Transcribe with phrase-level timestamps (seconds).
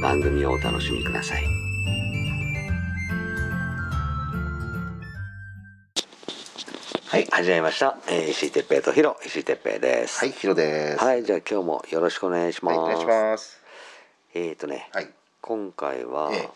[0.00, 1.44] 番組をお楽しみください。
[7.06, 7.98] はい、始めました。
[8.08, 10.20] えー石井哲平とヒロ、石井哲平です。
[10.20, 11.04] はい、ヒロです。
[11.04, 12.78] はい、じゃあ今日もよろしくお願いします。
[12.78, 13.60] はい、お願いします。
[14.32, 15.10] えーとね、はい、
[15.42, 16.48] 今回は、え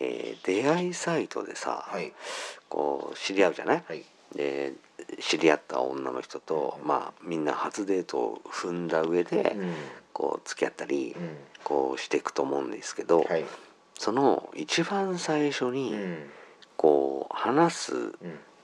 [0.00, 2.12] えー出会いサイトでさ、はい、
[2.68, 4.74] こう知り合うじゃない、はい、で
[5.20, 9.74] 知り合った女の人と、まあみんな初デートを踏んだ上で、うん、
[10.12, 13.44] こう付き合ったり、うん、こうしていくと思うんですけど、はい、
[13.98, 16.30] その一番最初に、うん、
[16.76, 18.12] こう話すうん、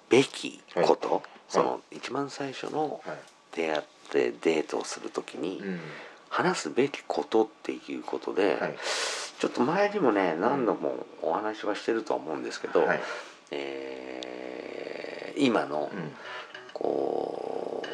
[0.08, 1.22] べきこと、はい。
[1.48, 3.16] その一番最初のはい、
[3.55, 5.80] 出会ってデートをする時に、うん、
[6.30, 8.77] 話すべきことっていうことで、はい、
[9.38, 13.00] ちょっと前にもね何度もお話はしてるとは思うんですけど、はい、
[13.50, 14.81] えー
[15.36, 16.12] 今のうん、
[16.72, 17.84] こ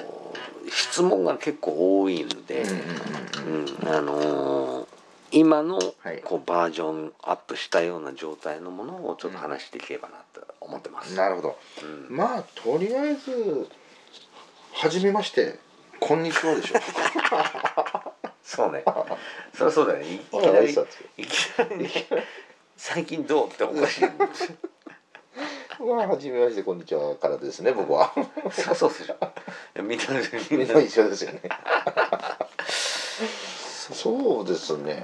[0.67, 4.89] う質問が結構多いので、うん、あのー
[5.31, 11.15] 今のはいこうバージョンアップしたような状態のものをちょっと話していけばなと思ってます。
[11.15, 11.59] なるほど。
[12.09, 13.69] うんまあ、とりあえず。
[14.72, 15.59] 初めまして。
[16.00, 16.77] こんにちはでしょ
[18.43, 18.84] そうね。
[19.53, 20.06] そりゃそうだよね。
[20.12, 21.91] いいきあなり挨拶いきなりね
[22.77, 24.09] 最近どうっておかしい。
[25.81, 28.12] まあ、初めまして、こんにちはからですね、僕は。
[28.50, 29.15] そうそうでしょ。
[29.15, 29.16] い
[29.75, 30.05] やみんな
[30.50, 31.43] みんな一緒ですよね。
[33.93, 35.03] そうですね。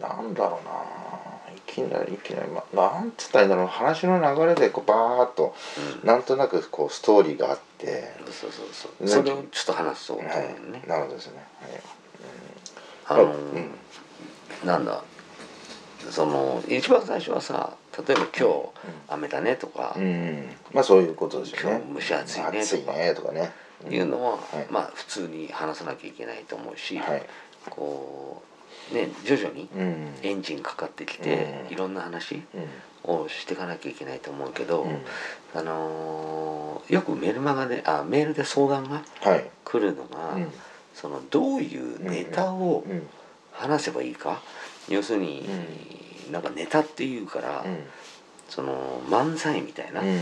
[0.00, 1.54] なんだろうな。
[1.56, 5.54] いきなり、いきなり、ま、なんつったらいいんだろう、話の流れで、こう、バーっと。
[6.04, 8.12] なんとなく、こう、ストーリーがあって。
[8.30, 9.04] そうそうそう。
[9.04, 10.88] ねそれをちょっと話そうと思はうのねい。。
[10.88, 11.42] なるほどですね。
[13.06, 13.34] あのはい。
[13.36, 13.70] うん。
[14.64, 15.02] なんだ？
[16.10, 17.74] その一番最初はさ、
[18.06, 18.68] 例えば今日
[19.08, 21.82] 雨だねとかうん、まあそういうことですよね。
[21.86, 23.52] 今日蒸し暑いね暑いねとかね。
[23.88, 27.22] いうのは、はいまあ普通に話さなきゃいけないと思うし、はい。
[27.70, 28.42] こ
[28.90, 30.14] うね徐々にうん。
[30.22, 32.68] エンジンかかってきて、うんいろんな話うん。
[33.04, 35.02] をしていかなきゃいけないと思うけど、うん
[35.54, 39.44] あのーよくメルマガであメールで相談がはい。
[39.64, 40.52] 来るのが、うん
[40.94, 43.06] そのどういうネタをうん。
[43.52, 44.40] 話せばいいか、
[44.88, 45.48] 要するに、
[46.30, 47.78] なんかネタっていうから、うん。
[48.48, 50.20] その漫才みたいな、うん。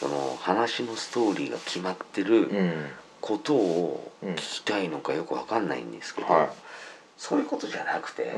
[0.00, 2.86] その話のストーリーが決まってるうん。
[3.20, 6.52] ことをうん聞きたいのかよくわかんないんですけど、は
[7.16, 8.32] そういうことじゃなくて。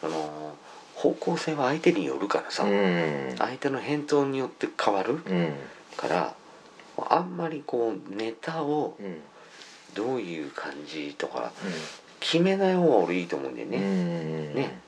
[0.00, 0.54] その
[0.94, 3.34] 方向性は相手によるからさ、うん。
[3.38, 5.54] 相手の返答によって変わるうん。
[5.96, 6.34] から
[7.08, 9.20] あんまりこうネタをうん。
[9.94, 11.52] どういう感じとか
[12.22, 13.78] 決めない方が俺いいと思うんだようね。
[13.78, 14.54] ん。
[14.54, 14.78] ね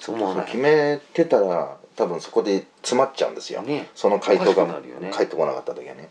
[0.00, 3.62] そう思わない決めてたら、多分そこで詰まっちゃうんですよ。
[3.62, 4.66] ねその回答が
[5.12, 6.08] 返ってこなかった時はね。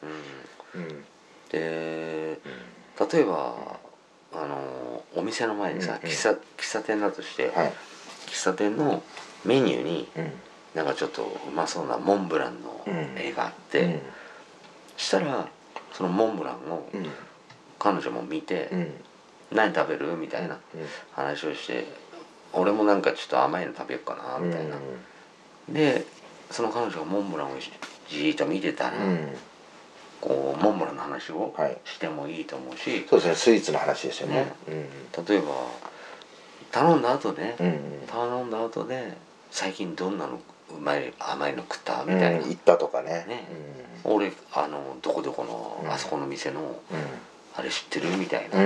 [0.73, 1.05] うん、うん。
[1.49, 2.39] で
[3.11, 3.55] 例えば
[4.33, 7.73] あのお店の前にさ、うんうん喫茶喫茶店だとして、はい。
[8.27, 9.01] 喫茶店の
[9.43, 10.31] メニューにうん。
[10.75, 14.01] なんかちょっとうまそうなモンブランのうん絵があって、
[14.97, 15.47] したら
[15.91, 17.07] そのモンブランをうん。
[17.79, 18.93] 彼女も見てうん。
[19.53, 20.57] 「何食べる?」みたいな
[21.15, 21.85] 話をして
[22.53, 24.75] 「俺もなんかちょっと甘いの食べようかな」みたいな、
[25.69, 26.05] で
[26.51, 27.55] その彼女がモンブランを
[28.09, 29.37] じーっと見てたら、うん。
[30.21, 33.35] こうモンブランの話をはいしてもいいと思うし、そうですね。
[33.35, 34.53] スイーツの話ですよね。
[35.27, 35.51] 例えば
[36.71, 37.65] 頼んだ後ね、うん。
[37.67, 38.07] うん。
[38.07, 39.17] 頼んだ後で
[39.51, 40.39] 最近どんなの
[40.69, 42.03] うまい甘いの食った？
[42.05, 42.19] みうん。
[42.19, 43.25] たいな、行ったとかね。
[43.27, 43.47] ね
[44.05, 46.77] 俺あのどこどこのうんあそこの店のうん。
[47.55, 48.09] あれ知ってる？
[48.17, 48.51] みたいうん。
[48.51, 48.57] な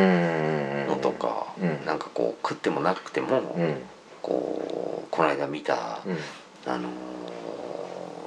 [0.84, 0.88] うん。
[0.88, 1.86] のとか、うん。
[1.86, 3.82] なんかこう食ってもなくても、うん。
[4.22, 6.18] こうこの間見た、うん。
[6.72, 6.92] あのー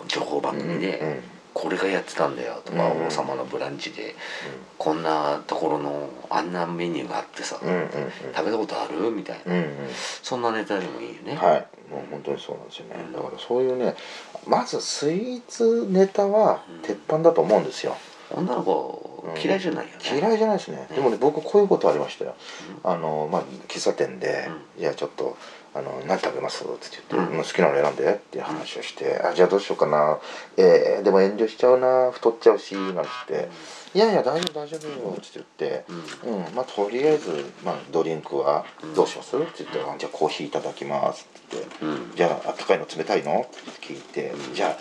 [0.08, 1.22] 情報番組で、
[1.54, 4.16] これがやってたんだよとか、うん王様のブランチで
[4.76, 7.60] こんなところのあんなメニューがあってさ、
[8.34, 9.12] 食べたことある？
[9.12, 9.54] みたいな、
[10.20, 11.66] そんなネタでもいいよね、はい。
[11.92, 12.94] もう本当にそうなんですよね。
[13.14, 13.94] だからそういうね
[14.48, 17.96] まずスイーツネタは鉄板だと思うんですよ
[18.36, 19.10] 女の子
[19.42, 22.34] 嫌いじゃないよね、嫌いじゃないですねでもね僕こういうことありましたよ。
[22.82, 24.48] あのまあ喫茶店で
[24.78, 25.36] 「じゃあちょっと
[25.74, 27.42] あの何食べます?」って言って、うん。
[27.42, 30.18] 好きなの選んで」っていう話をして「あじゃあどうしようかな。
[30.56, 33.48] えー、でも遠慮しちゃうな太っちゃうし」なんつって
[33.94, 35.84] 「いやいや大丈夫大丈夫よ」って言って
[36.24, 36.36] うん。
[36.46, 41.84] うん、まあとりあえず、まあ、ドリンクはどうします、って言ってあ「じゃあコーヒーいただきます」って言って。
[41.84, 44.78] うん「じゃああったかいの冷たいの?」って聞いて「じゃあ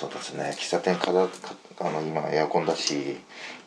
[0.00, 0.54] そうですね。
[0.56, 1.30] 喫茶店かだか
[1.80, 3.18] あの今エアコンだし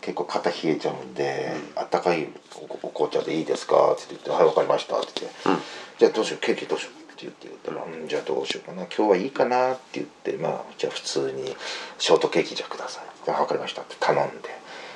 [0.01, 5.61] 結構肩冷えちゃうんで、あったかいおお紅茶でいいですか?」って言って「はいわかりました」って言って、うん。
[5.99, 6.39] じゃあどうしよう？
[6.39, 8.87] ケーキどうしよう」って言って言ったら「うん、じゃあどうしようかな？
[8.87, 11.55] 今日はいいかな」って言ってまあじゃあ普通に
[11.99, 14.49] ショートケーキじゃください「じゃあ分かりました」って頼んで。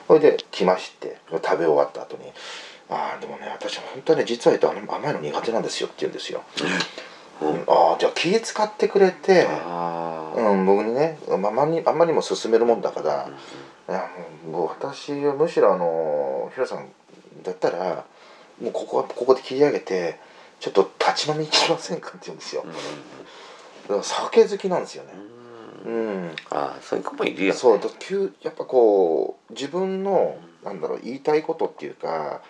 [0.07, 2.31] それで来まして食べ終わった後に
[2.89, 6.44] 「ああでもね私本当はね実は言うとあの甘いの苦手なんですよ」って言うんですよ。
[7.42, 7.63] うん。
[7.68, 13.30] ああじゃあ気使ってくれて、ああ、うん、僕にねあまりあんまりにも勧めるもんだから、
[13.89, 14.07] いや
[14.50, 16.88] もう私はむしろあのヒロさん
[17.44, 18.06] だったら
[18.62, 20.19] もうここはここで切り上げて
[20.60, 22.63] ちょっと立ち飲みにしませんかって言うんですよ。
[22.66, 22.78] うんだ
[23.88, 25.13] から酒好きなんですよね。
[25.86, 25.94] うん。
[25.94, 26.36] うん。
[26.50, 27.57] ああそういう子もいるよね。
[27.57, 32.42] そうだ急やっぱこう自分のなんだろう言いたいことっていうか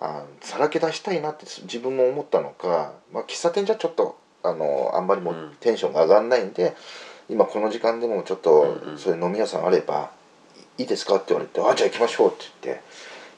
[0.00, 5.56] あさらけ出したいなって自分も思ったのか、まあ、喫茶店じゃちょっとあのあんまりもううん。
[5.58, 6.76] テンションが上がらないんで、
[7.28, 10.10] 今この時間でもちょっとそういう飲み屋さんあれば
[10.78, 12.82] いいですかって言われて「あじゃあ行きましょう」って言って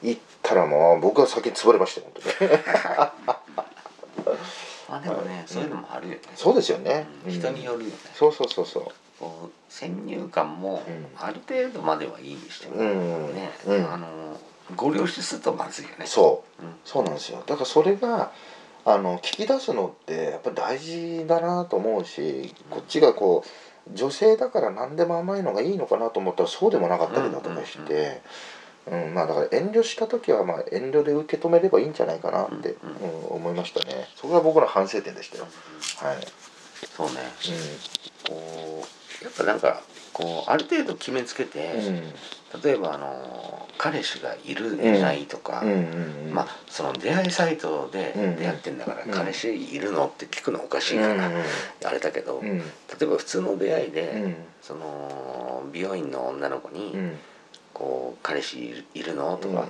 [0.03, 2.51] 行ったらもう僕は先に潰れましたよ本当に。
[4.89, 7.31] あでもね、そういうのもあるよね、そうですよね、うん。
[7.33, 8.89] 人によるよね、そうそうそうそ
[9.19, 11.07] こう先入観もうん。
[11.17, 12.83] ある程度まではいいにしてうも、う
[13.31, 13.93] ん、ね、うん。
[13.93, 14.07] あの
[14.75, 16.05] ご了承するとまずいよね。
[16.05, 16.63] そう。
[16.63, 16.75] うん。
[16.85, 17.43] そうなんですよ。
[17.45, 18.31] だからそれが
[18.85, 23.49] あの聞き出すのってやっぱり大事だなと思うしこっちがこう
[23.93, 28.21] 女性だから何でも甘いのがいいのかなと思ったらそうでもなかったりだとかして、
[28.91, 33.35] うんまあだから遠慮した時はまあ遠慮で受け止めればいいんじゃないかなって、うんうん。
[33.35, 34.07] 思いましたね。
[34.15, 35.43] そこが僕の反省点でしたよ。
[35.97, 36.17] はい、
[36.95, 37.15] そうね。
[38.27, 38.85] こ
[39.21, 39.81] うやっぱなんか
[40.17, 42.61] こうある程度決めつけて、うん。
[42.63, 45.63] 例えばあの彼氏がいるんいないとか、
[46.33, 49.11] まあその出会いサイトでうん出会ってんだから、うん。
[49.11, 51.31] 彼氏いるのって聞くのおかしいうんから、
[51.89, 52.57] あれだけど、うん。
[52.57, 52.63] 例
[53.03, 54.35] えば普通の出会いで、うん。
[54.63, 57.19] その美容院の女の子に、うん。
[57.75, 59.67] こう彼氏いるのとうんか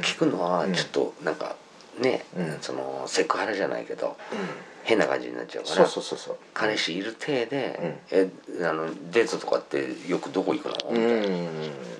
[0.00, 1.54] 聞くのはうんちょっとなんか
[2.00, 2.58] ね、うん。
[2.62, 4.16] そのセクハラじゃないけど
[4.84, 6.36] 変な感じになっちゃうかそらうそうそうそう。
[6.54, 8.30] 彼氏いる体で、え
[8.62, 11.52] あのデートとかってよくどこ行くの、うみたいなん。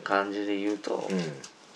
[0.02, 1.18] 感じで言うと、うん。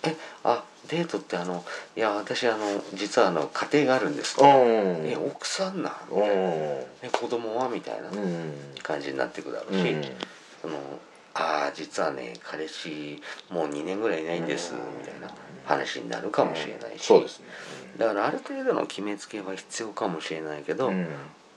[0.03, 1.65] えあデートってあの
[1.95, 5.93] いや私あの実はあの家庭があるんですえ奥さんなん？
[6.11, 6.23] うん。
[6.23, 7.67] え子供は？
[7.69, 8.53] みたいなうん。
[8.83, 10.03] 感じになってくだろうし、うん。
[10.61, 10.77] その
[11.37, 15.31] ああ実はね彼氏もう2年ぐらいいないんですみたいな
[15.65, 17.45] 話になるかもしれないし、そうですね。
[17.97, 21.07] だからある程度の決めつけは必要かもしれないけど、うん。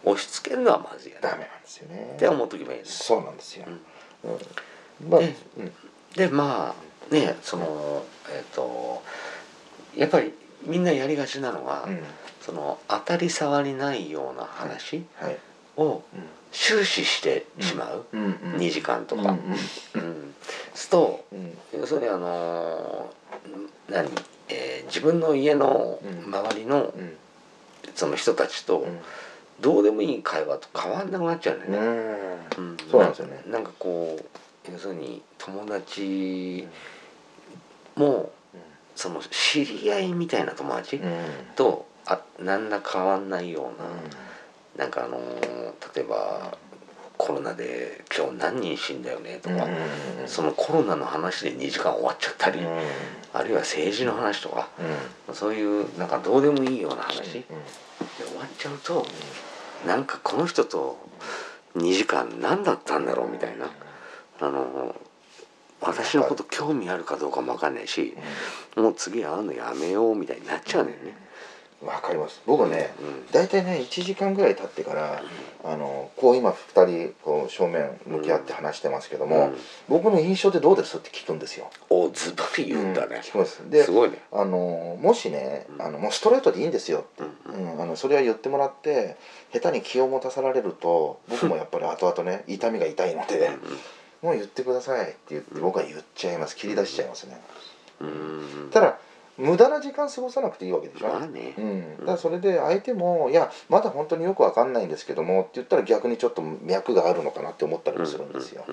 [0.05, 2.13] 押し付けるのはまずいよねダメなんですよね。
[2.17, 3.67] って思っとけばいいねそうなんですよ。
[4.25, 4.33] うん。
[4.33, 5.11] うん。
[5.11, 5.21] まあ
[6.17, 6.75] でま
[7.11, 9.03] あねそのえっ、と
[9.97, 10.33] やっぱり
[10.65, 12.03] みんなやりがちなのは、うん。
[12.41, 15.39] その当たり障りないような話はい。
[15.77, 16.03] を
[16.53, 18.33] 終始してしまう、うんうん。
[18.57, 20.35] 2時間とか、うんうん。
[20.75, 21.59] するとうん。
[21.81, 24.09] 要するにあのー何、
[24.49, 26.35] えー自分の家のうん。
[26.35, 27.17] 周りのうん。
[27.95, 28.99] その人たちとうん。
[29.61, 31.79] どうでもいい会話と変わんなくなっちゃうんだよね。
[32.57, 32.69] うん。
[32.71, 32.77] うん。
[32.91, 33.43] そうなんですよね。
[33.47, 36.67] なんかこう要するに友達
[37.97, 38.33] も
[38.97, 41.25] その知り合いみたいな友達うん。
[41.57, 43.89] とあ何ら変わんないような、
[44.77, 45.51] なんかあのー
[45.95, 46.57] 例えば
[47.17, 50.27] コロナで今日何人死んだよねとか、うん。
[50.27, 52.67] そのコロナの話で2時間終わっちゃったり、うん。
[53.35, 54.69] あるいは政治の話とか
[55.29, 55.35] うん。
[55.35, 57.45] そういうなんかどうでもいいような話で
[58.27, 59.05] 終わっちゃうと
[59.87, 60.99] なんかこの人と
[61.77, 63.71] 2時間何だったんだろうみたいな
[64.41, 64.95] あの
[65.83, 68.17] 私のこと興味あるかどうかも分かんないし
[68.77, 71.15] もう次会うのやめようみたいになっちゃうんだよね。
[71.85, 72.43] わかります。
[72.47, 73.27] 僕ねうん。
[73.33, 75.23] 大体ね1時間ぐらい経ってから
[75.65, 79.57] あのこう今2人こう正面向き合って話してますけども、うん。
[79.89, 81.71] 僕の印象でどうですって聞くんですよ。
[81.89, 83.33] おズバリ言うんだね聞。
[83.33, 83.69] きます。
[83.71, 84.23] ですごいね。
[84.33, 85.83] あのもしねうん。
[85.83, 87.83] あのもうストレートでいいんですよって、うんうん。
[87.83, 89.17] あのそれは言ってもらって
[89.53, 93.51] 下手に気を持たさられると僕もやっぱり後々ね 痛みが痛いので
[94.23, 96.57] もう言ってくださいって言って僕は言っちゃいます。
[96.57, 97.41] 切り出しちゃいますね、
[98.01, 98.69] うん。
[98.71, 98.99] ただ
[99.41, 101.55] 無駄な時間過ごさなくていいわけでしょ、まあね。
[101.57, 108.65] うん、だからそれで相手も「いやまだ本当によくわかんないんですけども」って言ったら逆にちょっと脈があるのかなって思ったりもするんですよ、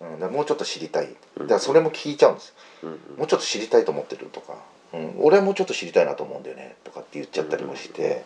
[0.00, 1.14] うん、だもうちょっと知りたい。
[1.38, 2.54] だからそれも聞いちゃうんです。
[2.82, 4.54] うんもうちょっと知りたいと思ってるとか、
[4.92, 8.24] うん、俺はもうちょっと知りたいなと思うんだよねとかって言っちゃったりもして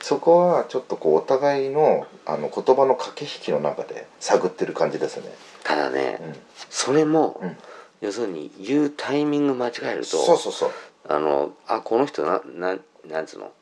[0.00, 5.24] そこはちょっとこうお互いのあの言葉の駆け引きの中で探ってる感じですね、
[5.64, 6.36] ただねうん、
[6.68, 7.56] それもうん。
[8.00, 10.70] 要するに言うタイミング間違えるとそうそうそう、
[11.08, 12.78] あのあこの人なな
[13.08, 13.52] なんつうの？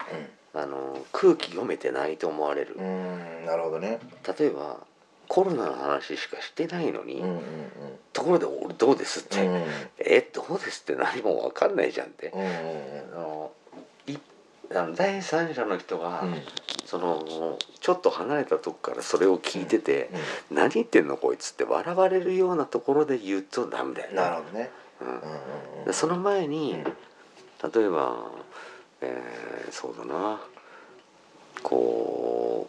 [0.54, 2.74] あの空気読めてないと思われる。
[2.76, 4.00] うん、うんなるほどね。
[4.38, 4.78] 例えば
[5.28, 7.40] コロナの話しかしてないのに、うんうん
[8.12, 9.54] ところで俺どうですって、うん。
[9.54, 9.64] うん
[9.98, 13.52] えどうですって何も分かんないじゃんって、うんうんあの
[14.06, 14.16] い
[14.74, 16.32] あの第三者の人が、うん。
[16.32, 16.42] うん
[16.86, 20.08] そのちょっと離れたとこからそれを聞いてて、
[20.50, 24.16] 何言ってんのこいつって笑われるようなところで言うとダメだよね。
[24.16, 24.70] なるほどね。
[25.02, 25.08] うん。
[25.08, 26.92] うんうんでその前に、うん
[27.62, 28.16] 例えば、
[29.00, 30.40] えーそうだな。
[31.62, 32.68] こ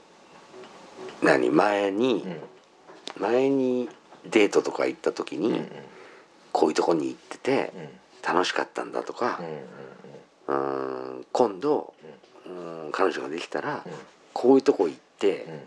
[1.21, 1.49] う何？
[1.49, 2.25] 前に、
[3.17, 3.89] 前に
[4.29, 5.69] デートとか行った時に、うんうん。
[6.51, 8.33] こういうとこに行っててうん。
[8.35, 9.39] 楽しかったんだとか
[10.47, 11.93] うんうん今度
[12.45, 12.49] う
[12.87, 13.91] ん彼女ができたらうん。
[14.33, 15.59] こういうとこ行ってうん。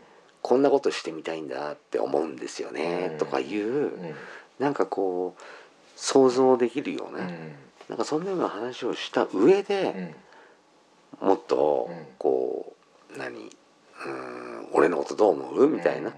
[0.42, 3.18] こんなことしてみたいんだって思うんですよねうん。
[3.18, 4.14] とかいううん。
[4.58, 5.42] なんかこう
[5.96, 7.28] 想像できるよううなん
[7.88, 10.14] なんかそんなような話をした上うでん。
[11.20, 12.06] もっとうん。
[12.18, 12.74] こ
[13.14, 15.68] う何うん俺のことどう思う？
[15.68, 16.10] みたいな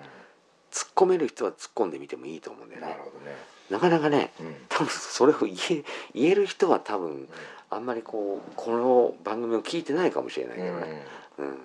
[0.71, 2.89] 突っ込める人は突っ込んでみてもいいと思うんだよね。
[2.89, 3.37] なるほどね。
[3.71, 4.57] なかなかねうん。
[4.69, 7.29] 多分それを言え言える人は多分
[7.71, 11.07] あんまりこうこの番組を聞いてないかもしれないけどね、
[11.39, 11.59] うん、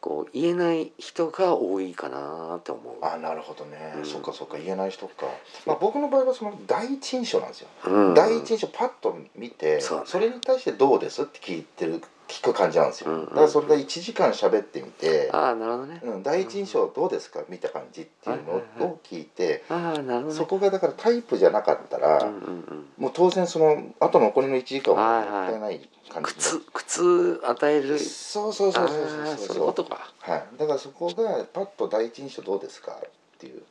[0.00, 2.94] こう言えない人が多いかなって思う。
[3.02, 4.04] あなるほどね、うん。
[4.04, 5.26] そっかそっか言えない人か、
[5.66, 8.14] まあ、僕の場合はその第一印象なんですよ、うん。
[8.14, 16.00] 第一印象パッと見てそれに対してどうですって聞いてる聞く感じなんですよ、うんうんだからそれが1時間喋ってみて、ああなるほどね。
[16.04, 17.42] うん、第一印象どうですか？
[17.48, 18.44] 見た感じっていう
[18.78, 20.34] のを聞いてああなるほどね。
[20.34, 22.36] そこがだからタイプじゃなかったら、うんうんう
[22.74, 22.86] ん。
[22.98, 27.98] もう当然その後の残りの1時間はもったいない感じ苦痛苦痛与える。
[27.98, 29.36] そうそうそうそうそう。
[29.36, 29.86] そうそう。
[30.30, 33.62] はい、だからそこがパッと第一印象どうですかっていう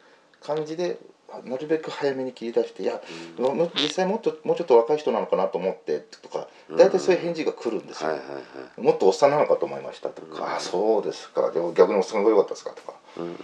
[0.41, 0.97] 感じで
[1.45, 2.99] なるべく早めに切り出していや
[3.37, 3.71] うん。
[3.75, 6.77] 実際もっともうちょっと若い人なのかなと思ってとかうん。
[6.77, 8.09] 大体そういう返事が来るんですよ。
[8.77, 10.55] もっとおっさんなのかと思いましたとか、うん。
[10.55, 11.51] あそうですか。
[11.51, 13.35] でも逆におっさんが良かったですかとか、うんうんう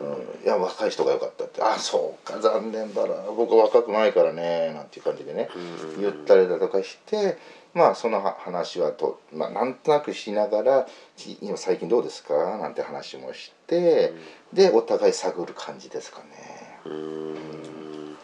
[0.00, 0.44] うんん。
[0.44, 7.38] いや若い人が良かったってあそうか残念だな僕は若くないからねなんていう感じでねうんうん言ったりだとかして
[7.72, 10.86] まあそのは話はと、まあ、なんとなくしながら
[11.16, 12.58] ち今最近どうですか？
[12.58, 14.12] なんて話もして、
[14.52, 16.78] でお互い探る感じですかね。
[16.84, 18.16] うーん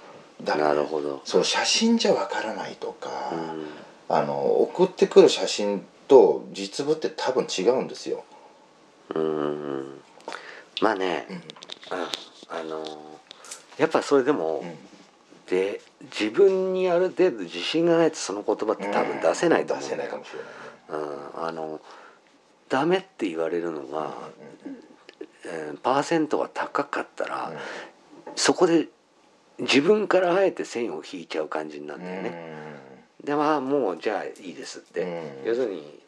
[0.44, 1.20] だなるほど。
[1.24, 3.66] そう写真じゃわからないとか、うん
[4.08, 8.24] あの送ってくる写真と実物って多分違うんですよ。
[9.14, 10.00] うんうんうん。
[10.80, 11.36] まあね、うん。
[11.36, 11.42] うん。
[12.48, 12.84] あの
[13.78, 14.74] やっぱそれでも、うん。
[15.48, 15.80] で
[16.16, 20.02] 自分にある程度自信がないとその言葉って多分出せないと思うんだよ。
[20.02, 20.24] 出せないかも。
[20.24, 21.14] しれないね。
[21.36, 21.80] うん、あの
[22.68, 24.14] ダメって言われるのが、
[25.44, 27.52] えーパーセントが高かったら、
[28.36, 28.86] そこで
[29.58, 32.54] 自分からあえて線を引いちゃう感じになるんだよね。
[33.24, 35.02] でまあもうじゃあいいですって、
[35.42, 35.48] うん。
[35.48, 36.00] 要するに、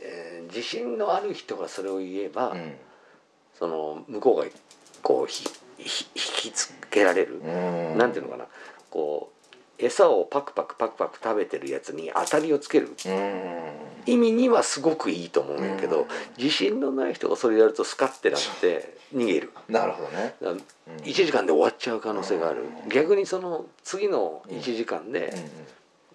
[0.00, 2.72] えー自信のある人がそれを言えば、うんうん
[3.58, 4.44] その向こうが
[5.02, 5.44] こうひ
[5.78, 7.98] ひ引きつけられる、うん。
[7.98, 8.46] なんていうのかな。
[8.90, 9.38] こう
[9.78, 12.88] 餌をパクパクパクパク食べてるやつに当たりをつける。
[13.06, 14.12] うん。
[14.12, 16.06] 意味にはすごくいいと思うんやけど、うん。
[16.36, 19.52] 自信のない人がそれやるとスカッてなって逃げる。
[19.68, 20.16] なるほどね。
[20.16, 20.58] だからうん。
[21.02, 22.64] 1時間で終わっちゃう可能性がある。
[22.84, 22.88] うん。
[22.88, 25.38] 逆にその次の1時間でうん。
[25.38, 25.50] うん。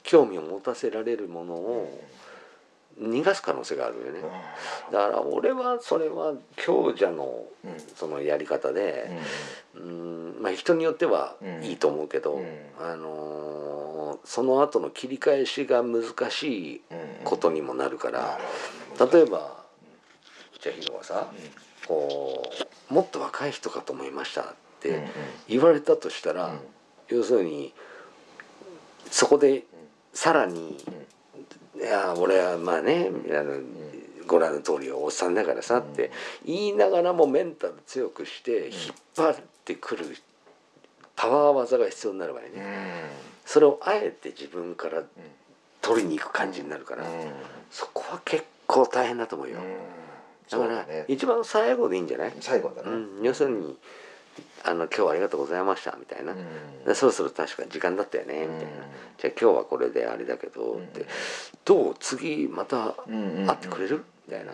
[0.03, 1.99] 興味を持たせられるものを
[2.99, 4.21] 逃がす可能性があるよね。
[4.91, 7.79] だから俺はそれは強者のうん。
[7.95, 9.09] そのやり方で
[9.75, 10.41] うんうん。
[10.41, 11.63] まあ人によってはうん。
[11.63, 12.45] いいと思うけどうん。
[12.79, 18.39] あのーその後の切り返しが難しいうんことにもなるから
[19.11, 19.63] 例えば
[20.61, 21.31] じゃあヒロはさ
[21.87, 22.43] こ
[22.89, 24.45] うもっと若い人かと思いましたっ
[24.81, 25.07] て
[25.47, 26.59] 言われたとしたら、うん。
[27.07, 27.73] 要するに
[29.09, 29.63] そこで
[30.13, 30.77] さらに
[31.83, 33.59] 「いや俺はまあねあの
[34.25, 36.11] ご覧の通りおっさんだからさ」って
[36.45, 39.35] 言いながらもメンタル強くして引っ張っ
[39.65, 40.05] てくる
[41.15, 42.53] パワー技が必要になる場合うん。
[42.53, 45.03] ねそれをあえて自分から
[45.81, 47.09] 取りに行く感じになるからうん。
[47.69, 49.57] そこは結構大変だと思うよ。
[49.59, 49.77] うん。
[50.49, 52.33] だから一番最後でいいんじゃない？
[52.39, 53.77] 最後だねうん、要するに
[54.63, 56.85] あの今日はありがとうございましたみたいな、うん。
[56.85, 58.67] でそろそろ確か時間だったよねみたいな、うん
[59.17, 61.05] じゃあ今日はこれであれだけどって、
[61.63, 64.03] どう次またうん会ってくれる？
[64.27, 64.53] みたいな。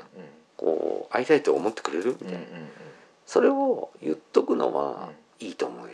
[0.57, 2.17] こう会いたいと思ってくれる？
[2.21, 2.45] みたいな、うん
[3.25, 5.09] それを言っとくのは
[5.39, 5.91] いいと思うよ、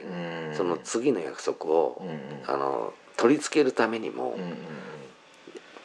[0.49, 0.55] うん。
[0.55, 2.01] その次の約束を、
[2.47, 4.37] あの取り付けるためにも、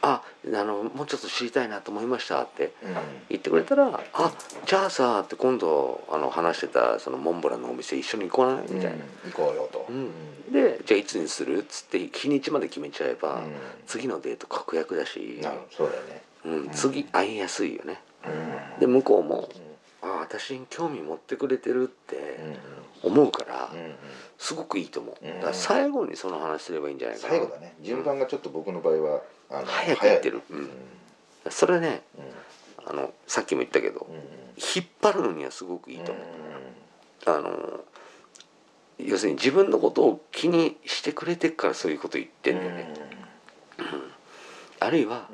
[0.01, 2.93] ああのもうちょっと知りたいなと思いましたってうん。
[3.29, 4.31] 言ってくれたら「あ
[4.65, 9.05] じゃあさ」って今度あの話してたそのモンブランのお店一緒に行こうないみたいな。
[9.25, 9.85] 行こうよと。
[9.89, 10.51] うん。
[10.51, 13.41] でじゃあいつにするっつって日にちまで決めちゃえば、う
[13.87, 15.19] 次のデート確約だし。
[15.19, 16.21] ん、なるそうだよね。
[16.43, 18.01] うん、次会いやすいよね。
[18.25, 18.79] うん。
[18.79, 19.49] で向こうも
[20.01, 22.15] 「あ私に興味持ってくれてる」って
[23.03, 23.95] うん思うからうんうん。
[24.37, 25.25] すごくいいと思う。
[25.25, 25.35] うん。
[25.35, 27.29] だから最後にその話すればいいんじゃないかな。
[27.29, 27.75] 最後だね。
[27.81, 30.41] 順番がちょっと僕の場合は早く言ってる。
[31.49, 32.89] それねうん。
[32.89, 34.15] あのさっきも言ったけどうん
[34.57, 36.23] 引っ張るのにはすごくいいと思う。
[36.23, 36.27] う
[37.25, 37.79] あの
[38.99, 42.93] 要するに自分のことを気にしてくれてっからそういうこと言ってんだよね。
[44.79, 45.27] あるいは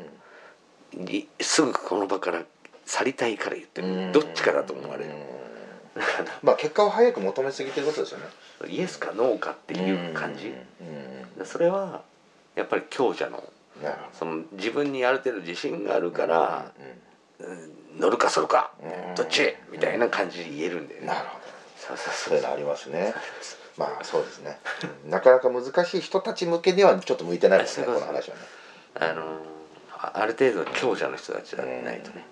[0.94, 2.44] いすぐこの場から
[2.86, 5.12] 去りたいから言ってうんるどっちかだと思われる。
[5.12, 5.20] うん。
[6.44, 8.26] まあ結果を早く求めすぎてることですよね。
[8.70, 10.54] イエスかノーかっていう感じ。
[11.38, 11.46] うん。
[11.46, 12.04] それは
[12.56, 13.44] やっぱり強者の
[14.14, 16.72] その自分にある程度自信があるから
[17.98, 19.16] 乗るかそるかうん。
[19.16, 19.56] どっち？
[19.72, 21.46] みたいな感じで言えるんだよねなるほど。
[21.78, 22.38] そうそうそう。
[22.38, 23.14] いうのありますね。
[23.78, 24.58] まあそうですね。
[25.06, 25.12] うん。
[25.12, 28.42] なかなか難しい人たち向けにはちょっと向いてないですねこの話はね。
[29.00, 29.22] あの
[29.94, 32.26] あある程度強者の人たちじゃないとね。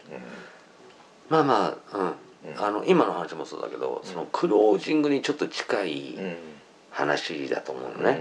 [1.30, 2.14] まあまあうん。
[2.58, 6.16] あの今の話もそうだけどそのクロージングにちょっと近い
[6.92, 8.04] 話だと思うのうん。
[8.04, 8.20] ね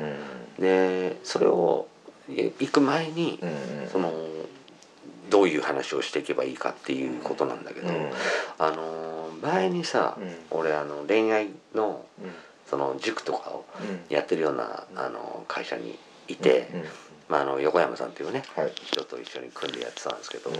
[0.59, 1.94] でそれをい
[2.28, 3.38] 行く前に
[3.93, 4.12] その
[5.31, 8.11] どういう話をしていけばいいかっていうことなんだけど、うん。
[8.59, 10.35] あの前にさ、うん。
[10.50, 12.31] 俺あの恋愛のうん。
[12.66, 14.14] その塾とかをうん。
[14.14, 16.69] やってるようなあの会社にいて、
[17.28, 18.73] まあ、あの横山さんっていうねはい。
[18.75, 20.57] 人と一緒に組んでやってたんですけど、うん。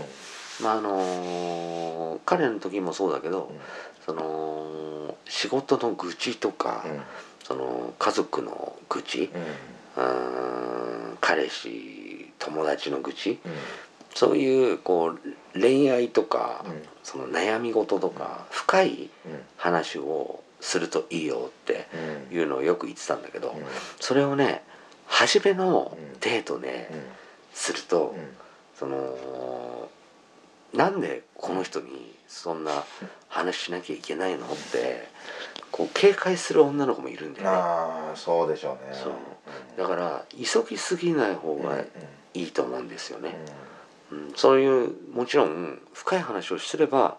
[0.61, 3.57] まああの彼の時もそうだけど、うん。
[4.05, 7.01] その仕事の愚痴とか、うん。
[7.43, 9.29] その家族の愚痴、
[9.95, 10.94] うーん
[11.27, 13.39] 彼氏友達の愚痴？
[13.43, 13.51] うん。
[14.13, 15.15] そういうこ
[15.55, 16.83] う恋愛とか、うん。
[17.03, 19.41] その悩み事とか、深いうん。
[19.57, 21.87] 話をするといいよって
[22.31, 22.37] うん。
[22.37, 23.63] いうのをよく言ってたんだけど、うん。
[23.99, 24.61] それをね
[25.07, 26.19] 初めのうん。
[26.19, 27.01] デートでうん。
[27.53, 28.37] すると、うん。
[28.77, 29.17] その
[30.75, 32.83] なんでこの人にそんな
[33.27, 35.07] 話しなきゃいけないのって
[35.71, 37.55] こう警戒する女の子もいるんだよね。
[37.55, 38.97] ああそうでしょうね。
[38.97, 39.13] そう。
[39.77, 41.83] だから急ぎすぎない方うんが
[42.33, 43.37] いいと思うんですよね、
[44.11, 44.17] うん。
[44.17, 47.17] うん、そういうもちろん深い話をすれば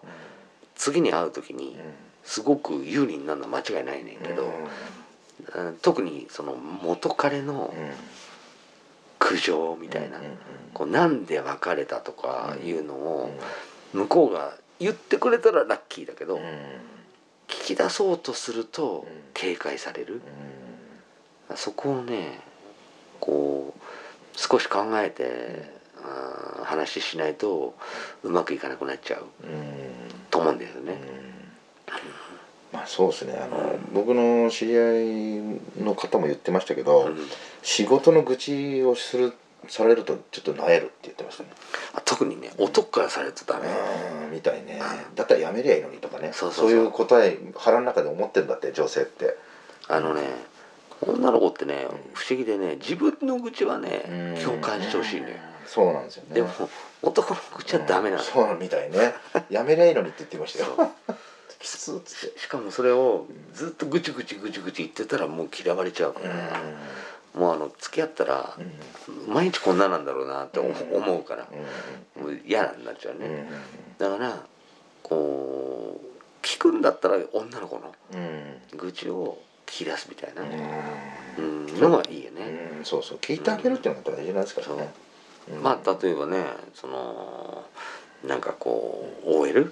[0.75, 1.77] 次に会う時に
[2.23, 4.51] すごく有利になるのは間違いないねんけど、
[5.55, 5.77] うん。
[5.81, 7.73] 特にその元彼の
[9.19, 10.19] 苦情みたいな、
[10.73, 13.31] こうなんで別れたとかいうのを
[13.93, 16.39] 向こうが言ってくれたらラッキーだけど、
[17.47, 19.27] 聞き出そうとするとうん。
[19.37, 20.19] 警戒される、
[21.53, 22.39] そこをね
[23.19, 23.79] こう
[24.35, 25.69] 少し考えて、
[26.03, 27.75] あー話しないと
[28.23, 29.25] うまくいかなくなっちゃう
[30.31, 30.99] と思うんですよね。
[32.77, 33.33] まあそうですね。
[33.33, 35.39] あの僕の知り合
[35.79, 37.17] いの方も言ってましたけど、うん。
[37.63, 39.33] 仕事の愚痴をする
[39.67, 41.49] されるとちょっとなえるって言ってましたね。
[41.95, 43.67] あ特にね男からされるとダメ、
[44.25, 44.79] うんみたいね。
[45.15, 46.31] だったらやめりゃいいのにとかね。
[46.33, 49.35] そういう答え腹の中で思ってるんだって女性って。
[49.87, 50.21] あのね
[51.01, 55.35] 女の子ってね不思議でね自分の愚痴はね共感してほしいのよ。
[55.65, 56.35] そうなんですよね。
[56.35, 56.49] でも
[57.01, 59.13] 男の愚痴はダメなの、そうみたいね。
[59.49, 60.91] やめりゃいいのにって言ってましたよ
[61.59, 62.39] きつっつって。
[62.39, 66.61] しかもそれをずっとぐちぐちぐちぐち言ってたらもう嫌われちゃうから、
[67.33, 68.57] もうあの付き合ったら
[69.27, 71.03] 毎日こんななんだろうなって思うん。
[71.03, 71.47] 思うから。
[72.19, 73.47] もう嫌になっちゃうね、
[73.99, 74.43] だから
[75.03, 77.93] こう聞くんだったら女の子の
[78.75, 80.41] 愚痴を聞き出すみたいな、
[81.37, 81.79] うん。
[81.79, 82.85] のがいいよね、うん。
[82.85, 83.17] そうそう。
[83.19, 84.93] 聞いてあげるっていうのが大事なんですからね。
[85.51, 85.61] うん。
[85.61, 86.43] まあ例えばね
[86.73, 87.63] その
[88.25, 89.71] なんかこう OL、うん。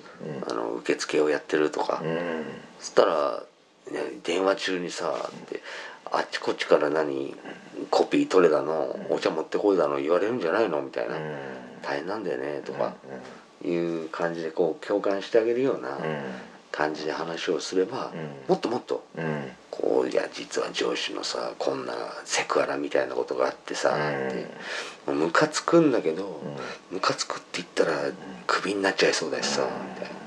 [0.50, 2.46] あの受付をやってるとか、うん。
[2.80, 3.44] そしたら、
[3.92, 5.62] ね電話中にさって
[6.12, 7.36] あっちこっちから何
[7.90, 8.96] コピー取れだの？
[9.10, 10.00] お茶持ってこいだの？
[10.00, 10.82] 言われるんじゃないの？
[10.82, 11.16] みたいな、
[11.82, 12.94] 大変なんだよねとか。
[13.64, 15.98] いう感じでこう共感してあげるような
[16.72, 18.50] 感じで話をすれば、うん。
[18.50, 19.24] もっともっとうん。
[19.24, 25.12] うんこういや実は上司のさこんなセクハラみたいなことがあってさ、って。
[25.12, 26.42] ムカつくんだけど、
[26.92, 27.92] ムカつくって言ったら
[28.48, 30.26] クビになっちゃいそうだしさ、みたいな。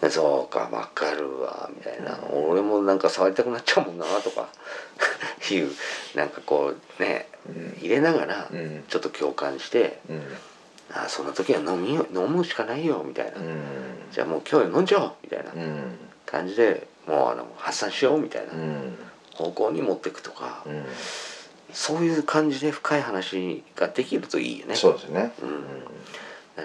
[0.00, 4.48] でそうかわかるわみたいな、俺もなんか触りたくなっちゃうもんなとか。
[5.50, 5.70] いう
[6.14, 7.28] なんかこうね、
[7.78, 8.84] 入れながらうん。
[8.88, 10.22] ちょっと共感して、うん。
[10.92, 13.62] あそんな時は飲みよ飲むしかないよみたいな、うん。
[14.12, 15.98] じゃあもう今日飲んじゃおうみたいなうん。
[16.24, 18.52] 感じでもうあの発散しようみたいな。
[18.52, 18.98] うん。
[19.34, 20.84] 方向に持っていくとか、うん。
[21.72, 24.74] そういう感じで深い話ができるといいよね。
[24.76, 25.32] そうですね。
[25.42, 25.64] うん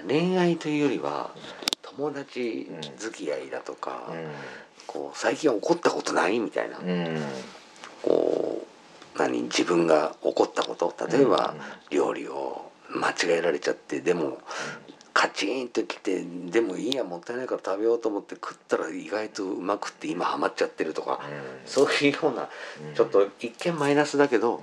[0.06, 1.30] 恋愛というよりは
[1.82, 4.10] 友達付き合いだとか、
[4.86, 6.88] こう最近怒ったことないみたいな、うん。
[6.88, 7.22] うん
[8.02, 8.66] こ
[9.14, 10.92] う何自分が怒ったこと。
[11.08, 11.54] 例えば
[11.90, 11.96] うん。
[11.96, 14.38] 料理を間違えられちゃってでも
[15.12, 21.68] カチンときてでもいいやもったいないから食べようと思って食ったら意外とうまくって今ハマっちゃってるとか、うん。
[21.68, 22.48] そういうような
[22.88, 22.94] うん。
[22.94, 24.62] ちょっと一見マイナスだけど、うん。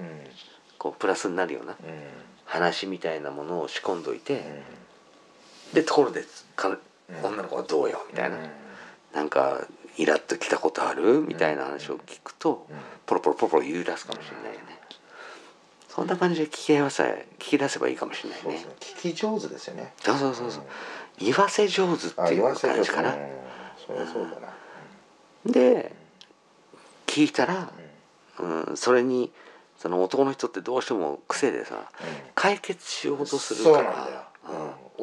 [0.79, 1.75] こうプラスになるような
[2.45, 4.43] 話みたいなものを仕込んどいて、
[5.73, 6.23] でところで
[6.55, 6.79] かうん。
[7.23, 8.05] 女の子はどうよ？
[8.09, 8.49] みたいな、うん。
[9.13, 9.65] なんか
[9.97, 11.21] イラッときたことある？
[11.21, 12.77] みたいな話を聞くと、うん。
[13.05, 14.79] ポロポロポロポロ言い出すかもしれないよね、
[15.87, 18.53] そんな感じで聞き合わせ聞き出せばいいかもしれないね。
[18.53, 19.93] ね聞き上手ですよね。
[20.01, 20.63] そうそうそうそう。
[21.19, 23.29] 言わせ上手っていう感じかな、うん。
[23.87, 24.53] そりゃそうだな。
[25.45, 25.95] で
[27.07, 27.71] 聞いたら、
[28.39, 29.31] うん、それに
[29.79, 31.89] その男の人ってどうしても癖でさ
[32.35, 34.28] 解決しようとするから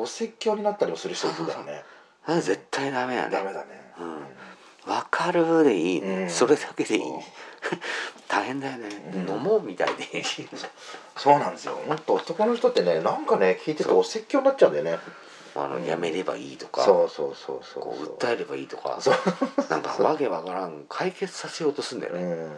[0.06, 1.82] お説教になったりもする人いるからね
[2.28, 3.30] うん、絶対ダメやね。
[3.30, 3.92] ダメだね。
[4.00, 4.92] うん。
[4.92, 6.30] わかるでいいね、うん。
[6.30, 7.02] それだけでいい
[8.28, 9.28] 大変だよね、うん。
[9.28, 10.24] 飲もうみたいでいい
[11.16, 11.80] そうなんですよ。
[11.86, 14.98] もっと男の人ってねなんかね聞いててお説教になっちゃうんだよね
[15.64, 19.14] あのやめればいいとかそうそうそうそうこう訴えればいいとかそう。
[19.70, 22.50] なんかわけわからん解決させようとするんだよね、うん。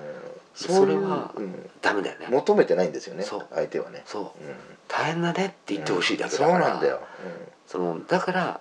[0.54, 1.70] それはうん。
[1.82, 2.26] ダメだよね。
[2.30, 3.46] 求めてないんですよねそう。
[3.54, 4.02] 相手はね。
[4.06, 4.22] そう。
[4.22, 4.30] うん。
[4.88, 7.00] 大変だねって言ってほしいだけそうだから、なんだよ。
[7.66, 8.60] そのだから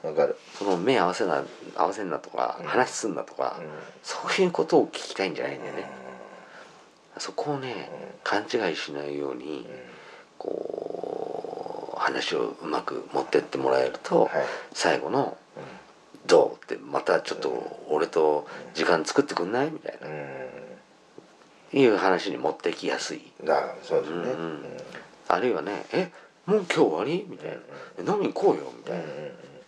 [0.58, 1.44] その目合わせな
[1.76, 2.66] 合わせんなとか、うん。
[2.68, 3.68] 話すんなとか、うん。
[4.04, 5.90] そういうことを聞きたいんじゃないんだよね、
[7.18, 7.90] そこをね、
[8.24, 9.66] 勘違いしないように、
[10.38, 10.77] こう
[11.98, 14.32] 話をうまく持ってってもらえると、はい。
[14.74, 15.38] 最後の
[16.28, 21.80] 「どう?」ってまたちょっと俺と時間作ってくんないみたいな、うん。
[21.80, 23.32] いう話に持ってきやすい。
[23.44, 24.18] だそうですね。
[24.18, 24.78] うんうん
[25.30, 26.10] あるいはね「え
[26.46, 27.58] もう今日終わり?」みたいな
[28.14, 29.04] 「飲みに行こうよ」みたい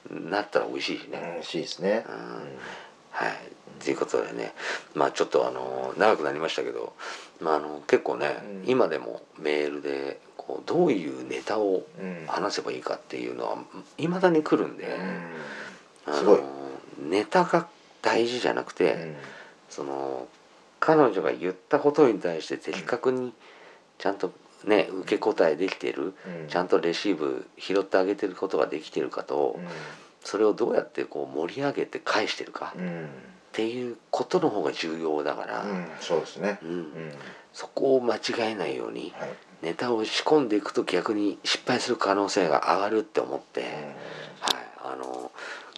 [0.10, 2.06] な、なったら美味しいしね、うん美味しいですね。
[2.08, 2.16] うん。
[3.12, 3.34] はい。
[3.84, 4.54] ということでね。
[4.94, 6.94] まあちょっとあの長くなりましたけど、
[7.42, 8.64] まあ、あの結構ね、うん。
[8.68, 10.20] 今でもメールで
[10.66, 12.26] どういうネタをうん。
[12.28, 13.58] 話せばいいかっていうのは
[13.98, 14.98] いまだに来るんで、
[16.06, 16.40] あのすごい。
[17.00, 17.68] ネタが
[18.02, 19.16] 大事じゃなくて、うん。
[19.70, 20.28] その
[20.80, 23.34] 彼女が言ったことに対して的確に
[23.98, 24.32] ちゃんと
[24.66, 26.48] ね受け答えできてる、うん。
[26.48, 29.60] ちゃんとレシーブ拾ってあげてることができてるかと、
[30.24, 32.88] それをどうやってこう盛り上げて返してるかっうん。
[32.88, 33.10] うん
[33.52, 35.88] ていうことの方が重要だから、うん。
[36.00, 36.60] そうですね。
[36.62, 36.70] うん。
[36.70, 36.86] うん。
[37.52, 39.30] そこを間違えないようにはい
[39.62, 43.72] ネタを仕込んでいくと逆に失敗する可能性が上がるって思って、はい、
[44.84, 45.32] あの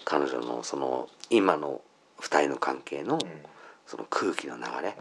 [0.05, 1.81] 彼女のその今の
[2.21, 3.19] 2人の関係の
[3.87, 4.95] その空気の流れ、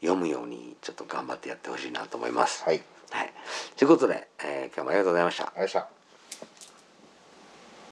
[0.00, 2.62] 読むようにちょっと頑張ってやってほしいなと思います。
[2.64, 2.82] はい。
[3.10, 3.32] はい、
[3.76, 5.44] ということで、えー今日もありがとうございました。
[5.44, 5.95] ありがとうございました